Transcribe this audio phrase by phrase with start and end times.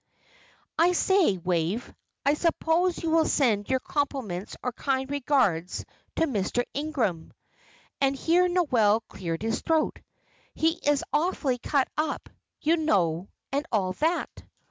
[0.79, 1.93] "I say, Wave,
[2.25, 5.85] I suppose you will send your compliments or kind regards
[6.15, 6.63] to Mr.
[6.73, 7.33] Ingram"
[8.01, 9.99] and here Noel cleared his throat.
[10.55, 12.29] "He is awfully cut up,
[12.61, 14.29] you know, and all that."